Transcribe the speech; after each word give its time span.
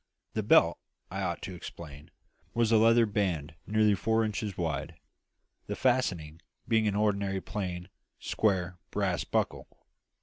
The 0.33 0.41
belt, 0.41 0.79
I 1.11 1.21
ought 1.21 1.43
to 1.43 1.53
explain, 1.53 2.09
was 2.55 2.71
a 2.71 2.77
leather 2.77 3.05
band 3.05 3.53
nearly 3.67 3.93
four 3.93 4.25
inches 4.25 4.57
wide, 4.57 4.95
the 5.67 5.75
fastening 5.75 6.41
being 6.67 6.87
an 6.87 6.95
ordinary 6.95 7.39
plain, 7.39 7.87
square, 8.17 8.79
brass 8.89 9.23
buckle. 9.25 9.67